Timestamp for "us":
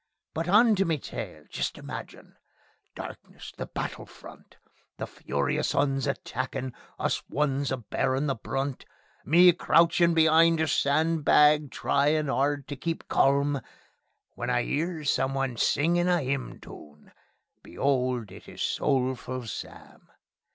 6.97-7.21